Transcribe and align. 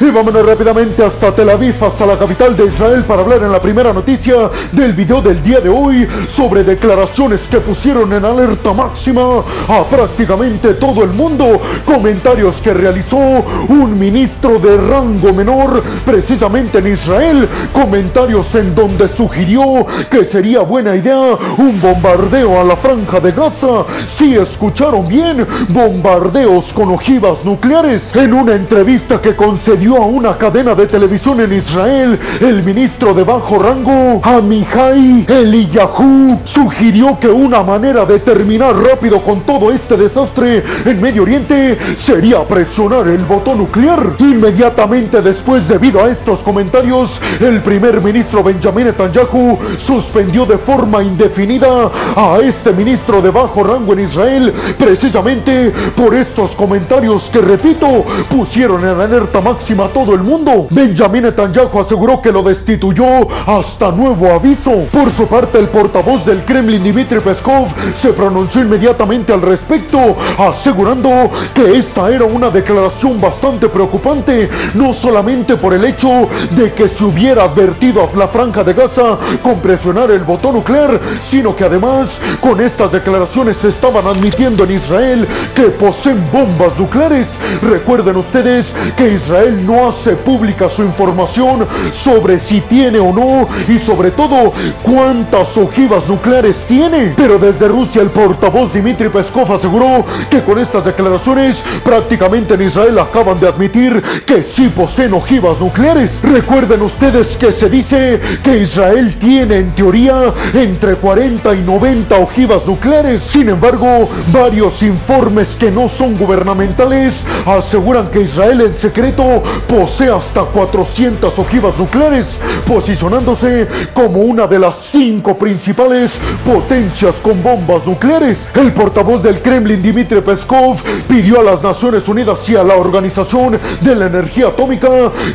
Y 0.00 0.10
vámonos 0.10 0.46
rápidamente 0.46 1.04
hasta 1.04 1.34
Tel 1.34 1.50
Aviv, 1.50 1.84
hasta 1.84 2.06
la 2.06 2.16
capital 2.16 2.56
de 2.56 2.66
Israel, 2.66 3.02
para 3.02 3.22
hablar 3.22 3.42
en 3.42 3.50
la 3.50 3.60
primera 3.60 3.92
noticia 3.92 4.48
del 4.70 4.92
video 4.92 5.20
del 5.20 5.42
día 5.42 5.58
de 5.58 5.68
hoy 5.68 6.06
sobre 6.28 6.62
declaraciones 6.62 7.40
que 7.50 7.58
pusieron 7.58 8.12
en 8.12 8.24
alerta 8.24 8.72
máxima 8.72 9.42
a 9.66 9.82
prácticamente 9.90 10.74
todo 10.74 11.02
el 11.02 11.10
mundo. 11.10 11.60
Comentarios 11.84 12.58
que 12.58 12.72
realizó 12.72 13.16
un 13.16 13.98
ministro 13.98 14.60
de 14.60 14.76
rango 14.76 15.34
menor 15.34 15.82
precisamente 16.04 16.78
en 16.78 16.92
Israel. 16.92 17.48
Comentarios 17.72 18.54
en 18.54 18.76
donde 18.76 19.08
sugirió 19.08 19.84
que 20.08 20.24
sería 20.24 20.60
buena 20.60 20.94
idea 20.94 21.36
un 21.56 21.80
bombardeo 21.80 22.60
a 22.60 22.62
la 22.62 22.76
franja 22.76 23.18
de 23.18 23.32
Gaza. 23.32 23.84
Si 24.06 24.36
escucharon 24.36 25.08
bien, 25.08 25.44
bombardeos 25.68 26.66
con 26.72 26.92
ojivas 26.92 27.44
nucleares. 27.44 28.14
En 28.14 28.32
una 28.32 28.54
entrevista 28.54 29.20
que 29.20 29.34
concedió 29.34 29.87
a 29.96 30.06
una 30.06 30.36
cadena 30.36 30.74
de 30.74 30.86
televisión 30.86 31.40
en 31.40 31.52
Israel, 31.52 32.18
el 32.40 32.62
ministro 32.62 33.14
de 33.14 33.24
bajo 33.24 33.58
rango, 33.58 34.20
Amihai 34.22 35.24
Eliyahu, 35.28 36.40
sugirió 36.44 37.18
que 37.18 37.28
una 37.28 37.62
manera 37.62 38.04
de 38.04 38.18
terminar 38.18 38.76
rápido 38.76 39.22
con 39.22 39.40
todo 39.42 39.72
este 39.72 39.96
desastre 39.96 40.62
en 40.84 41.00
Medio 41.00 41.22
Oriente 41.22 41.78
sería 41.96 42.42
presionar 42.44 43.08
el 43.08 43.24
botón 43.24 43.58
nuclear. 43.58 44.14
Inmediatamente 44.18 45.22
después, 45.22 45.68
debido 45.68 46.04
a 46.04 46.08
estos 46.10 46.40
comentarios, 46.40 47.20
el 47.40 47.62
primer 47.62 48.00
ministro 48.00 48.42
Benjamin 48.42 48.86
Netanyahu 48.86 49.58
suspendió 49.76 50.44
de 50.44 50.58
forma 50.58 51.02
indefinida 51.02 51.90
a 52.16 52.38
este 52.42 52.72
ministro 52.72 53.22
de 53.22 53.30
bajo 53.30 53.62
rango 53.62 53.92
en 53.92 54.00
Israel, 54.00 54.52
precisamente 54.78 55.72
por 55.96 56.14
estos 56.14 56.52
comentarios 56.52 57.30
que, 57.32 57.40
repito, 57.40 58.04
pusieron 58.28 58.82
en 58.82 59.00
alerta 59.00 59.40
máxima 59.40 59.77
a 59.84 59.88
todo 59.88 60.14
el 60.14 60.22
mundo. 60.22 60.66
Benjamin 60.70 61.24
Netanyahu 61.24 61.80
aseguró 61.80 62.20
que 62.20 62.32
lo 62.32 62.42
destituyó 62.42 63.06
hasta 63.46 63.90
nuevo 63.90 64.30
aviso. 64.32 64.72
Por 64.92 65.10
su 65.10 65.26
parte, 65.26 65.58
el 65.58 65.68
portavoz 65.68 66.24
del 66.24 66.44
Kremlin, 66.44 66.82
Dmitry 66.82 67.20
Peskov, 67.20 67.68
se 67.94 68.12
pronunció 68.12 68.62
inmediatamente 68.62 69.32
al 69.32 69.42
respecto, 69.42 70.16
asegurando 70.38 71.30
que 71.54 71.78
esta 71.78 72.10
era 72.10 72.24
una 72.24 72.50
declaración 72.50 73.20
bastante 73.20 73.68
preocupante, 73.68 74.48
no 74.74 74.92
solamente 74.92 75.56
por 75.56 75.74
el 75.74 75.84
hecho 75.84 76.28
de 76.50 76.72
que 76.72 76.88
se 76.88 77.04
hubiera 77.04 77.44
advertido 77.44 78.02
a 78.02 78.16
la 78.16 78.28
franja 78.28 78.64
de 78.64 78.74
Gaza 78.74 79.18
con 79.42 79.60
presionar 79.60 80.10
el 80.10 80.20
botón 80.20 80.54
nuclear, 80.54 81.00
sino 81.20 81.54
que 81.54 81.64
además 81.64 82.20
con 82.40 82.60
estas 82.60 82.92
declaraciones 82.92 83.56
se 83.56 83.68
estaban 83.68 84.06
admitiendo 84.06 84.64
en 84.64 84.72
Israel 84.72 85.28
que 85.54 85.64
poseen 85.64 86.22
bombas 86.32 86.78
nucleares. 86.78 87.38
Recuerden 87.62 88.16
ustedes 88.16 88.74
que 88.96 89.14
Israel 89.14 89.64
no 89.68 89.86
hace 89.86 90.16
pública 90.16 90.70
su 90.70 90.82
información 90.82 91.66
sobre 91.92 92.38
si 92.38 92.62
tiene 92.62 92.98
o 92.98 93.12
no 93.12 93.46
y 93.68 93.78
sobre 93.78 94.10
todo 94.10 94.54
cuántas 94.82 95.54
ojivas 95.58 96.08
nucleares 96.08 96.64
tiene. 96.66 97.12
Pero 97.14 97.38
desde 97.38 97.68
Rusia 97.68 98.00
el 98.00 98.08
portavoz 98.08 98.72
Dmitry 98.72 99.10
Peskov 99.10 99.52
aseguró 99.52 100.04
que 100.30 100.40
con 100.40 100.58
estas 100.58 100.86
declaraciones 100.86 101.62
prácticamente 101.84 102.54
en 102.54 102.62
Israel 102.62 102.98
acaban 102.98 103.38
de 103.38 103.48
admitir 103.48 104.02
que 104.26 104.42
sí 104.42 104.68
poseen 104.68 105.12
ojivas 105.12 105.60
nucleares. 105.60 106.22
Recuerden 106.22 106.80
ustedes 106.80 107.36
que 107.36 107.52
se 107.52 107.68
dice 107.68 108.20
que 108.42 108.58
Israel 108.58 109.16
tiene 109.16 109.56
en 109.58 109.74
teoría 109.74 110.32
entre 110.54 110.94
40 110.94 111.54
y 111.54 111.60
90 111.60 112.16
ojivas 112.16 112.64
nucleares. 112.66 113.22
Sin 113.22 113.50
embargo, 113.50 114.08
varios 114.32 114.82
informes 114.82 115.56
que 115.60 115.70
no 115.70 115.88
son 115.88 116.16
gubernamentales 116.16 117.26
aseguran 117.44 118.08
que 118.08 118.22
Israel 118.22 118.62
en 118.62 118.74
secreto 118.74 119.42
posee 119.66 120.10
hasta 120.10 120.42
400 120.42 121.38
ojivas 121.38 121.76
nucleares, 121.78 122.38
posicionándose 122.66 123.68
como 123.94 124.20
una 124.20 124.46
de 124.46 124.58
las 124.58 124.76
cinco 124.90 125.36
principales 125.36 126.12
potencias 126.44 127.16
con 127.16 127.42
bombas 127.42 127.86
nucleares. 127.86 128.48
El 128.54 128.72
portavoz 128.72 129.22
del 129.22 129.42
Kremlin, 129.42 129.82
Dmitry 129.82 130.20
Peskov, 130.20 130.82
pidió 131.08 131.40
a 131.40 131.44
las 131.44 131.62
Naciones 131.62 132.08
Unidas 132.08 132.48
y 132.48 132.56
a 132.56 132.64
la 132.64 132.76
Organización 132.76 133.58
de 133.80 133.94
la 133.94 134.06
Energía 134.06 134.48
Atómica 134.48 134.88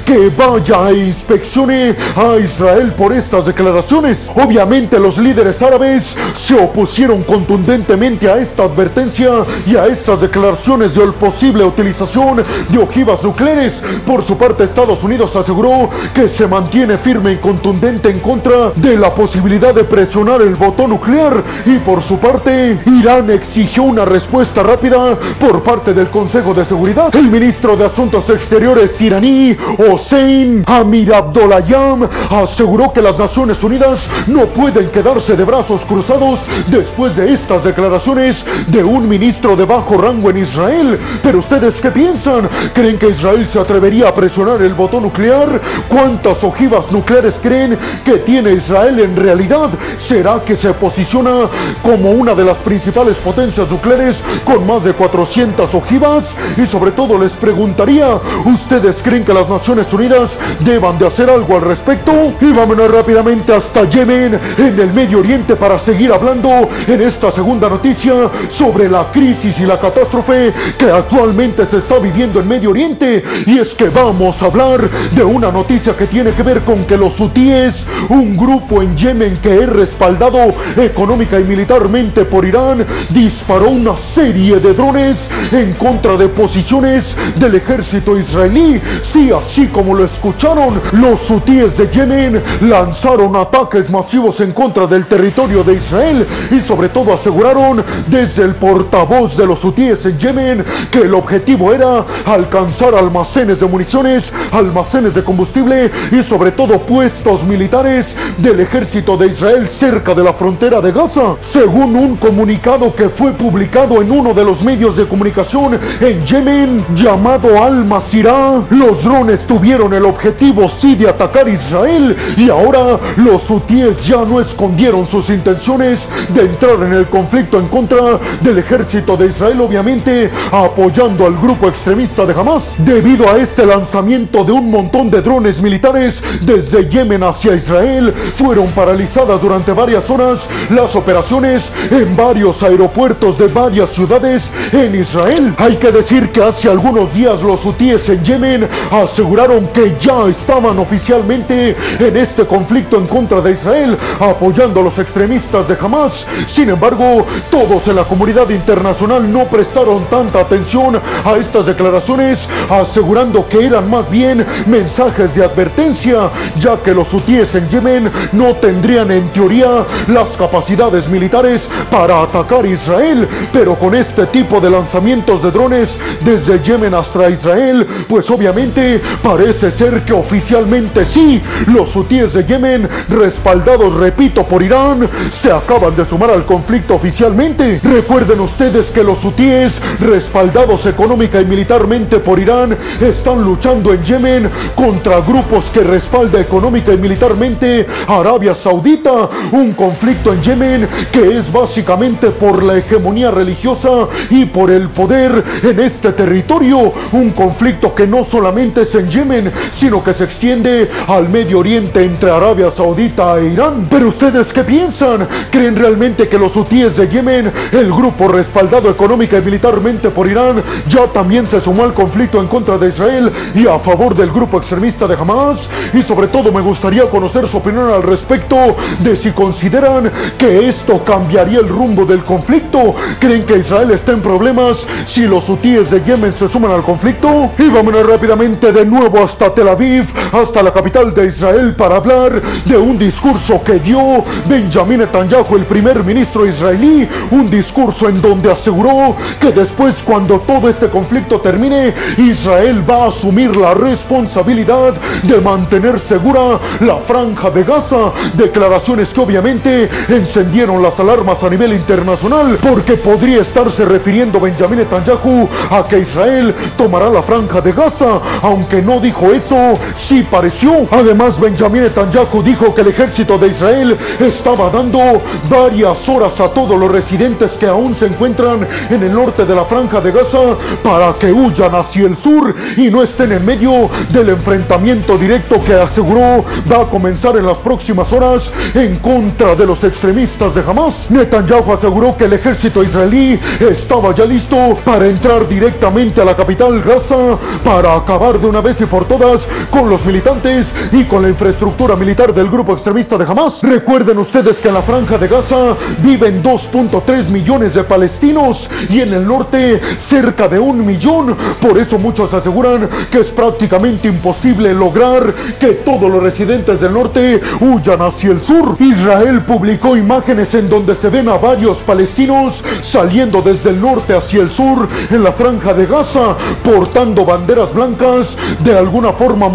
que 0.06 0.30
vaya 0.30 0.90
e 0.90 1.08
inspeccione 1.08 1.96
a 2.16 2.38
Israel 2.38 2.94
por 2.98 3.14
estas 3.14 3.46
declaraciones. 3.46 4.32
Obviamente 4.36 5.00
los 5.00 5.18
líderes 5.18 5.62
árabes 5.62 6.16
se 6.36 6.56
opusieron 6.56 7.24
contundentemente 7.24 8.30
a 8.30 8.38
esta 8.38 8.64
advertencia 8.64 9.30
y 9.66 9.76
a 9.76 9.86
estas 9.86 10.22
declaraciones 10.22 10.96
de 10.96 11.04
posible 11.14 11.64
utilización 11.64 12.44
de 12.70 12.78
ojivas 12.78 13.22
nucleares 13.24 13.84
su 14.22 14.38
parte, 14.38 14.66
Estados 14.66 15.04
Unidos 15.04 15.36
aseguró 15.36 15.90
que 16.14 16.30
se 16.30 16.48
mantiene 16.48 16.98
firme 16.98 17.32
y 17.32 17.38
contundente 17.38 18.10
en 18.10 18.20
contra 18.20 18.72
de 18.76 18.98
la 18.98 19.16
posibilidad 19.16 19.74
de 19.74 19.86
presionar 19.86 20.42
el 20.42 20.56
botón 20.56 20.92
nuclear 20.92 21.44
y 21.66 21.78
por 21.80 22.04
su 22.04 22.20
parte, 22.20 22.78
Irán 22.86 23.32
exigió 23.32 23.84
una 23.84 24.04
respuesta 24.04 24.62
rápida 24.62 25.18
por 25.40 25.64
parte 25.64 25.94
del 25.94 26.10
Consejo 26.10 26.54
de 26.54 26.66
Seguridad. 26.66 27.16
El 27.16 27.30
ministro 27.30 27.78
de 27.78 27.86
Asuntos 27.86 28.30
Exteriores 28.30 29.00
iraní, 29.02 29.56
Hossein 29.78 30.64
Amir 30.68 31.14
Abdolayam, 31.14 32.08
aseguró 32.30 32.92
que 32.92 33.02
las 33.02 33.18
Naciones 33.18 33.64
Unidas 33.64 34.08
no 34.28 34.46
pueden 34.48 34.90
quedarse 34.90 35.36
de 35.36 35.44
brazos 35.44 35.84
cruzados 35.86 36.42
después 36.68 37.16
de 37.16 37.34
estas 37.34 37.64
declaraciones 37.64 38.46
de 38.68 38.84
un 38.84 39.08
ministro 39.08 39.56
de 39.56 39.66
bajo 39.66 39.98
rango 39.98 40.30
en 40.30 40.38
Israel. 40.40 41.00
Pero 41.22 41.40
ustedes 41.40 41.80
qué 41.80 41.92
piensan? 41.92 42.50
¿Creen 42.74 42.98
que 42.98 43.10
Israel 43.10 43.46
se 43.46 43.60
atrevería 43.60 43.93
presionar 44.02 44.62
el 44.62 44.74
botón 44.74 45.04
nuclear? 45.04 45.62
¿Cuántas 45.88 46.44
ojivas 46.44 46.92
nucleares 46.92 47.40
creen 47.42 47.78
que 48.04 48.14
tiene 48.14 48.54
Israel 48.54 49.00
en 49.00 49.16
realidad? 49.16 49.70
¿Será 49.98 50.42
que 50.44 50.56
se 50.56 50.74
posiciona 50.74 51.48
como 51.82 52.12
una 52.12 52.34
de 52.34 52.44
las 52.44 52.58
principales 52.58 53.16
potencias 53.18 53.70
nucleares 53.70 54.18
con 54.44 54.66
más 54.66 54.84
de 54.84 54.94
400 54.94 55.74
ojivas? 55.76 56.36
Y 56.58 56.66
sobre 56.66 56.92
todo 56.92 57.18
les 57.18 57.34
preguntaría, 57.34 58.08
¿ustedes 58.46 58.98
creen 59.04 59.24
que 59.24 59.34
las 59.34 59.48
Naciones 59.48 59.92
Unidas 59.94 60.40
deban 60.60 60.98
de 60.98 61.08
hacer 61.08 61.30
algo 61.30 61.56
al 61.56 61.62
respecto? 61.62 62.34
Y 62.42 62.52
vámonos 62.52 62.90
rápidamente 62.90 63.54
hasta 63.54 63.88
Yemen, 63.90 64.40
en 64.58 64.80
el 64.80 64.94
Medio 64.94 65.20
Oriente, 65.20 65.56
para 65.56 65.80
seguir 65.80 66.12
hablando 66.12 66.70
en 66.88 67.02
esta 67.02 67.32
segunda 67.32 67.70
noticia 67.70 68.14
sobre 68.50 68.90
la 68.90 69.12
crisis 69.12 69.60
y 69.60 69.66
la 69.66 69.80
catástrofe 69.80 70.54
que 70.78 70.90
actualmente 70.90 71.66
se 71.66 71.78
está 71.78 72.00
viviendo 72.00 72.40
en 72.40 72.48
Medio 72.48 72.72
Oriente. 72.72 73.24
Y 73.46 73.60
es 73.60 73.74
que 73.74 73.83
vamos 73.90 74.42
a 74.42 74.46
hablar 74.46 74.90
de 74.90 75.24
una 75.24 75.52
noticia 75.52 75.96
que 75.96 76.08
tiene 76.08 76.32
que 76.32 76.44
ver 76.44 76.62
con 76.62 76.86
que 76.86 76.98
los 76.98 77.20
hutíes, 77.20 77.88
un 78.10 78.38
grupo 78.38 78.82
en 78.82 78.96
Yemen 78.96 79.40
que 79.42 79.64
es 79.64 79.70
respaldado 79.70 80.54
económica 80.78 81.40
y 81.40 81.44
militarmente 81.44 82.26
por 82.26 82.46
Irán, 82.46 82.86
disparó 83.10 83.70
una 83.70 83.96
serie 83.98 84.60
de 84.60 84.74
drones 84.74 85.30
en 85.52 85.74
contra 85.74 86.16
de 86.18 86.28
posiciones 86.30 87.16
del 87.36 87.56
ejército 87.56 88.18
israelí. 88.18 88.82
Sí, 89.04 89.32
así 89.32 89.68
como 89.68 89.96
lo 89.96 90.06
escucharon, 90.06 90.82
los 90.94 91.30
hutíes 91.30 91.78
de 91.78 91.88
Yemen 91.88 92.42
lanzaron 92.62 93.36
ataques 93.36 93.90
masivos 93.90 94.40
en 94.42 94.52
contra 94.52 94.88
del 94.88 95.06
territorio 95.06 95.64
de 95.64 95.76
Israel 95.76 96.26
y 96.52 96.62
sobre 96.62 96.90
todo 96.90 97.14
aseguraron 97.14 97.84
desde 98.08 98.44
el 98.44 98.56
portavoz 98.56 99.36
de 99.36 99.46
los 99.46 99.64
hutíes 99.64 100.06
en 100.06 100.18
Yemen 100.18 100.66
que 100.92 101.00
el 101.00 101.14
objetivo 101.14 101.74
era 101.74 102.06
alcanzar 102.26 102.96
almacenes 102.96 103.60
de 103.60 103.66
munición 103.74 104.04
almacenes 104.52 105.16
de 105.16 105.24
combustible 105.24 105.90
y 106.12 106.22
sobre 106.22 106.52
todo 106.52 106.80
puestos 106.80 107.44
militares 107.44 108.16
del 108.38 108.60
ejército 108.60 109.18
de 109.18 109.28
Israel 109.28 109.68
cerca 109.68 110.14
de 110.14 110.24
la 110.24 110.34
frontera 110.34 110.82
de 110.82 110.92
Gaza. 110.92 111.36
Según 111.40 111.96
un 111.96 112.18
comunicado 112.18 112.94
que 112.94 113.10
fue 113.10 113.32
publicado 113.32 114.02
en 114.02 114.12
uno 114.12 114.34
de 114.34 114.44
los 114.44 114.62
medios 114.62 114.96
de 114.98 115.08
comunicación 115.08 115.80
en 116.02 116.26
Yemen 116.26 116.86
llamado 116.94 117.64
Al 117.64 117.86
Masirah, 117.86 118.62
los 118.70 119.04
drones 119.04 119.48
tuvieron 119.48 119.94
el 119.94 120.06
objetivo 120.06 120.70
sí 120.70 120.96
de 120.96 121.10
atacar 121.10 121.48
Israel 121.48 122.16
y 122.38 122.50
ahora 122.50 123.00
los 123.16 123.50
hutíes 123.50 124.06
ya 124.06 124.26
no 124.26 124.40
escondieron 124.40 125.08
sus 125.08 125.30
intenciones 125.30 126.00
de 126.30 126.42
entrar 126.42 126.84
en 126.84 126.94
el 126.94 127.08
conflicto 127.08 127.58
en 127.58 127.70
contra 127.70 128.20
del 128.42 128.58
ejército 128.58 129.16
de 129.16 129.28
Israel, 129.28 129.62
obviamente 129.62 130.30
apoyando 130.52 131.26
al 131.26 131.38
grupo 131.38 131.70
extremista 131.70 132.26
de 132.26 132.34
Hamas. 132.34 132.76
Debido 132.78 133.30
a 133.30 133.38
este 133.38 133.63
lanzamiento 133.66 134.44
de 134.44 134.52
un 134.52 134.70
montón 134.70 135.10
de 135.10 135.22
drones 135.22 135.62
militares 135.62 136.22
desde 136.42 136.90
Yemen 136.90 137.24
hacia 137.24 137.56
Israel. 137.56 138.14
Fueron 138.36 138.68
paralizadas 138.72 139.42
durante 139.42 139.72
varias 139.72 140.10
horas 140.10 140.40
las 140.70 140.96
operaciones 140.96 141.64
en 141.92 142.16
varios 142.16 142.62
aeropuertos 142.64 143.38
de 143.38 143.48
varias 143.48 143.90
ciudades 143.90 144.44
en 144.72 144.96
Israel. 144.96 145.54
Hay 145.58 145.78
que 145.78 145.92
decir 145.92 146.32
que 146.32 146.44
hace 146.44 146.70
algunos 146.70 147.14
días 147.14 147.42
los 147.42 147.66
hutíes 147.66 148.08
en 148.10 148.24
Yemen 148.24 148.68
aseguraron 148.92 149.68
que 149.68 149.96
ya 150.00 150.28
estaban 150.28 150.80
oficialmente 150.80 151.76
en 152.00 152.18
este 152.18 152.46
conflicto 152.46 152.98
en 152.98 153.08
contra 153.08 153.42
de 153.42 153.52
Israel, 153.52 153.98
apoyando 154.20 154.80
a 154.80 154.84
los 154.84 155.00
extremistas 155.00 155.68
de 155.68 155.78
Hamas. 155.80 156.28
Sin 156.48 156.70
embargo, 156.70 157.26
todos 157.50 157.88
en 157.88 157.96
la 157.96 158.04
comunidad 158.04 158.50
internacional 158.50 159.32
no 159.32 159.46
prestaron 159.46 160.06
tanta 160.06 160.42
atención 160.42 161.00
a 161.26 161.38
estas 161.38 161.66
declaraciones, 161.66 162.48
asegurando 162.70 163.48
que 163.48 163.53
que 163.54 163.68
eran 163.68 163.88
más 163.88 164.10
bien 164.10 164.44
mensajes 164.66 165.36
de 165.36 165.44
advertencia, 165.44 166.32
ya 166.60 166.82
que 166.82 166.92
los 166.92 167.14
hutíes 167.14 167.54
en 167.54 167.70
Yemen 167.70 168.12
no 168.32 168.56
tendrían 168.56 169.12
en 169.12 169.30
teoría 169.30 169.86
las 170.08 170.30
capacidades 170.30 171.08
militares 171.08 171.70
para 171.92 172.24
atacar 172.24 172.66
Israel, 172.66 173.28
pero 173.52 173.76
con 173.76 173.94
este 173.94 174.26
tipo 174.26 174.60
de 174.60 174.72
lanzamientos 174.72 175.44
de 175.44 175.52
drones 175.52 176.00
desde 176.22 176.64
Yemen 176.64 176.96
hasta 176.96 177.30
Israel, 177.30 177.86
pues 178.10 178.28
obviamente 178.32 179.00
parece 179.22 179.70
ser 179.70 180.04
que 180.04 180.14
oficialmente 180.14 181.06
sí, 181.06 181.40
los 181.68 181.96
hutíes 181.96 182.34
de 182.34 182.46
Yemen, 182.46 182.90
respaldados, 183.08 183.94
repito, 183.94 184.48
por 184.48 184.64
Irán, 184.64 185.08
se 185.40 185.52
acaban 185.52 185.96
de 185.96 186.06
sumar 186.06 186.32
al 186.32 186.48
conflicto 186.48 186.96
oficialmente. 186.96 187.80
Recuerden 187.84 188.40
ustedes 188.40 188.88
que 188.88 189.04
los 189.04 189.24
hutíes, 189.24 189.74
respaldados 190.00 190.88
económica 190.88 191.40
y 191.40 191.46
militarmente 191.46 192.18
por 192.18 192.40
Irán, 192.40 192.76
están 193.00 193.43
luchando 193.44 193.94
en 193.94 194.04
Yemen 194.04 194.50
contra 194.76 195.20
grupos 195.22 195.66
que 195.66 195.82
respalda 195.82 196.40
económica 196.40 196.94
y 196.94 196.98
militarmente 196.98 197.86
Arabia 198.08 198.56
Saudita, 198.56 199.30
un 199.52 199.74
conflicto 199.74 200.34
en 200.34 200.42
Yemen 200.42 200.88
que 201.12 201.38
es 201.38 201.52
básicamente 201.52 202.32
por 202.32 202.64
la 202.64 202.78
hegemonía 202.78 203.32
religiosa 203.32 204.08
y 204.30 204.46
por 204.46 204.72
el 204.72 204.90
poder 204.90 205.44
en 205.62 205.80
este 205.80 206.12
territorio, 206.12 206.94
un 207.12 207.32
conflicto 207.32 207.94
que 207.94 208.08
no 208.08 208.24
solamente 208.24 208.82
es 208.82 208.96
en 208.96 209.10
Yemen, 209.10 209.52
sino 209.76 210.04
que 210.04 210.14
se 210.14 210.24
extiende 210.24 210.90
al 211.08 211.30
Medio 211.30 211.60
Oriente 211.60 212.04
entre 212.04 212.32
Arabia 212.32 212.72
Saudita 212.72 213.40
e 213.40 213.48
Irán. 213.48 213.88
Pero 213.90 214.08
ustedes 214.08 214.54
qué 214.54 214.64
piensan? 214.64 215.28
¿Creen 215.52 215.76
realmente 215.76 216.28
que 216.28 216.40
los 216.40 216.56
hutíes 216.56 216.96
de 216.96 217.08
Yemen, 217.08 217.52
el 217.72 217.92
grupo 217.92 218.28
respaldado 218.28 218.90
económica 218.90 219.38
y 219.38 219.42
militarmente 219.42 220.10
por 220.10 220.28
Irán, 220.28 220.64
ya 220.88 221.08
también 221.08 221.48
se 221.48 221.60
sumó 221.60 221.84
al 221.84 221.94
conflicto 221.94 222.40
en 222.40 222.48
contra 222.48 222.78
de 222.78 222.90
Israel 222.90 223.32
y 223.56 223.68
a 223.68 223.80
favor 223.80 224.16
del 224.16 224.32
grupo 224.32 224.58
extremista 224.58 225.08
de 225.08 225.16
Hamas? 225.16 225.70
Y 225.94 226.02
sobre 226.02 226.28
todo 226.28 226.52
me 226.52 226.62
gustaría 226.62 227.10
conocer 227.10 227.48
su 227.48 227.58
opinión 227.58 227.92
al 227.92 228.04
respecto 228.04 228.76
de 229.00 229.16
si 229.16 229.32
consideran 229.32 230.12
que 230.38 230.68
esto 230.68 231.04
cambiaría 231.04 231.60
el 231.60 231.70
rumbo 231.70 232.06
del 232.06 232.24
conflicto. 232.24 232.96
¿Creen 233.20 233.46
que 233.46 233.58
Israel 233.58 233.92
está 233.92 234.12
en 234.12 234.22
problemas 234.22 234.86
si 235.06 235.28
los 235.28 235.48
hutíes 235.50 235.92
de 235.92 236.04
Yemen 236.04 236.34
se 236.34 236.48
suman 236.48 236.72
al 236.72 236.84
conflicto? 236.84 237.52
Y 237.58 237.70
vámonos 237.70 238.06
rápidamente 238.06 238.72
de 238.72 238.86
nuevo 238.86 239.24
hasta 239.24 239.54
Tel 239.54 239.68
Aviv, 239.68 240.06
hasta 240.34 240.64
la 240.64 240.74
capital 240.74 241.14
de 241.14 241.28
Israel, 241.28 241.76
para 241.76 241.98
hablar 241.98 242.42
de 242.66 242.78
un 242.78 242.98
discurso 242.98 243.64
que 243.64 243.74
dio 243.74 244.24
Benjamin 244.48 245.00
Netanyahu, 245.00 245.56
el 245.56 245.66
primer 245.66 246.04
ministro 246.04 246.46
israelí, 246.46 247.08
un 247.32 247.50
discurso 247.50 248.10
en 248.10 248.20
donde 248.22 248.52
aseguró 248.52 249.16
que 249.40 249.52
después 249.52 250.02
cuando 250.04 250.40
todo 250.40 250.68
este 250.70 250.90
conflicto 250.90 251.40
termine, 251.40 251.94
Israel 252.18 252.84
va 252.90 253.06
a 253.06 253.08
asumir 253.10 253.56
la 253.56 253.76
responsabilidad 253.76 254.94
de 255.22 255.40
mantener 255.40 256.00
segura 256.00 256.60
la 256.80 256.98
franja 256.98 257.52
de 257.52 257.64
Gaza. 257.64 258.12
Declaraciones 258.34 259.10
que 259.10 259.22
obviamente 259.22 259.90
encendieron 260.10 260.82
las 260.82 261.00
alarmas 261.00 261.44
a 261.44 261.50
nivel 261.50 261.74
internacional 261.74 262.58
porque 262.62 262.94
podría 262.94 263.42
estarse 263.42 263.86
refiriendo 263.86 264.40
Benjamin 264.40 264.80
Netanyahu 264.80 265.48
a 265.70 265.86
que 265.88 266.00
Israel 266.00 266.56
tomará 266.76 267.10
la 267.10 267.22
franja 267.22 267.62
de 267.62 267.72
Gaza, 267.72 268.20
aunque 268.42 268.82
no 268.82 269.00
dijo 269.00 269.28
eso, 269.28 269.78
sí 269.96 270.23
pareció. 270.24 270.88
Además, 270.92 271.40
Benjamin 271.40 271.84
Netanyahu 271.84 272.44
dijo 272.44 272.74
que 272.74 272.82
el 272.82 272.88
ejército 272.88 273.38
de 273.38 273.48
Israel 273.48 273.98
estaba 274.20 274.70
dando 274.70 275.22
varias 275.50 276.08
horas 276.08 276.40
a 276.40 276.50
todos 276.50 276.80
los 276.80 276.92
residentes 276.92 277.52
que 277.54 277.68
aún 277.68 277.96
se 277.96 278.08
encuentran 278.08 278.68
en 278.90 279.04
el 279.04 279.14
norte 279.14 279.46
de 279.46 279.56
la 279.56 279.66
franja 279.66 280.02
de 280.02 280.12
Gaza 280.12 280.56
para 280.84 281.14
que 281.14 281.32
huyan 281.32 281.76
hacia 281.76 282.06
el 282.06 282.16
sur 282.16 282.56
y 282.78 282.90
no 282.90 283.04
estén 283.04 283.32
en 283.32 283.46
medio 283.46 283.90
del 284.10 284.30
enfrentamiento 284.30 285.18
directo 285.18 285.64
que 285.64 285.74
aseguró 285.74 286.44
va 286.72 286.84
a 286.84 286.90
comenzar 286.90 287.38
en 287.38 287.46
las 287.46 287.58
próximas 287.58 288.12
horas 288.14 288.52
en 288.74 288.98
contra 289.00 289.56
de 289.56 289.66
los 289.66 289.84
extremistas 289.84 290.56
de 290.56 290.62
Hamas. 290.62 291.10
Netanyahu 291.12 291.72
aseguró 291.72 292.16
que 292.18 292.26
el 292.26 292.34
ejército 292.34 292.84
israelí 292.84 293.40
estaba 293.60 294.14
ya 294.14 294.26
listo 294.26 294.78
para 294.84 295.08
entrar 295.08 295.48
directamente 295.48 296.22
a 296.22 296.26
la 296.26 296.36
capital 296.36 296.82
Gaza 296.82 297.38
para 297.64 297.96
acabar 297.96 298.40
de 298.40 298.48
una 298.48 298.62
vez 298.62 298.82
y 298.82 298.86
por 298.86 299.06
todas 299.06 299.42
con 299.70 299.90
los 299.90 300.06
militantes 300.14 300.68
y 300.92 301.06
con 301.06 301.24
la 301.24 301.30
infraestructura 301.30 301.96
militar 301.96 302.32
del 302.36 302.48
grupo 302.48 302.74
extremista 302.74 303.18
de 303.18 303.26
Hamas. 303.26 303.64
Recuerden 303.64 304.20
ustedes 304.20 304.60
que 304.60 304.68
en 304.68 304.76
la 304.76 304.84
franja 304.84 305.18
de 305.18 305.28
Gaza 305.28 305.76
viven 306.04 306.44
2.3 306.44 307.30
millones 307.30 307.74
de 307.74 307.84
palestinos 307.84 308.70
y 308.90 309.02
en 309.02 309.12
el 309.12 309.28
norte 309.28 309.82
cerca 309.98 310.48
de 310.48 310.60
un 310.60 310.86
millón. 310.86 311.36
Por 311.60 311.80
eso 311.80 311.98
muchos 311.98 312.32
aseguran 312.32 312.88
que 313.12 313.22
es 313.22 313.30
prácticamente 313.30 314.08
imposible 314.08 314.72
lograr 314.76 315.34
que 315.60 315.70
todos 315.84 316.12
los 316.12 316.22
residentes 316.22 316.80
del 316.80 316.94
norte 316.94 317.42
huyan 317.62 318.04
hacia 318.04 318.34
el 318.34 318.44
sur. 318.44 318.78
Israel 318.80 319.42
publicó 319.42 319.98
imágenes 319.98 320.54
en 320.54 320.70
donde 320.70 320.94
se 320.96 321.10
ven 321.10 321.28
a 321.28 321.38
varios 321.38 321.80
palestinos 321.80 322.64
saliendo 322.84 323.42
desde 323.42 323.72
el 323.72 323.82
norte 323.82 324.16
hacia 324.16 324.44
el 324.44 324.52
sur 324.52 324.88
en 325.10 325.24
la 325.24 325.32
franja 325.32 325.74
de 325.74 325.88
Gaza, 325.88 326.38
portando 326.64 327.26
banderas 327.26 327.74
blancas, 327.74 328.38
de 328.64 328.78
alguna 328.78 329.14
forma 329.14 329.50